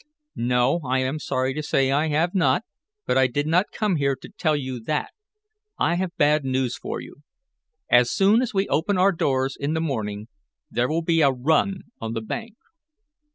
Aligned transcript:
"No, 0.35 0.79
I 0.83 0.97
am 1.01 1.19
sorry 1.19 1.53
to 1.53 1.61
say 1.61 1.91
I 1.91 2.07
have 2.07 2.33
not, 2.33 2.63
but 3.05 3.19
I 3.19 3.27
did 3.27 3.45
not 3.45 3.67
come 3.71 3.97
here 3.97 4.15
to 4.15 4.29
tell 4.29 4.55
you 4.55 4.79
that. 4.85 5.11
I 5.77 5.93
have 5.93 6.17
bad 6.17 6.43
news 6.43 6.75
for 6.75 6.99
you. 6.99 7.17
As 7.87 8.09
soon 8.09 8.41
as 8.41 8.51
we 8.51 8.67
open 8.67 8.97
our 8.97 9.11
doors 9.11 9.55
in 9.55 9.75
the 9.75 9.79
morning, 9.79 10.27
there 10.71 10.87
will 10.89 11.03
be 11.03 11.21
a 11.21 11.29
run 11.29 11.83
on 11.99 12.13
the 12.13 12.21
bank." 12.21 12.55